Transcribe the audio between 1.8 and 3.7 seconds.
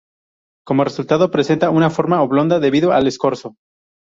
forma oblonga debido al escorzo.